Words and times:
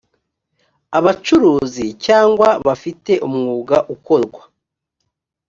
abacuruzi 0.97 1.85
cyangwa 2.05 2.47
bafite 2.67 3.11
umwuga 3.27 3.77
ukorwa 3.95 4.41